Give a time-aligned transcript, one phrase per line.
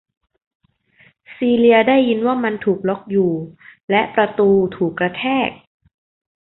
[1.35, 3.31] ซีเลียได้ยินว่ามันถูกล๊อคอยู่
[3.91, 5.49] และประตูถูกกระแทก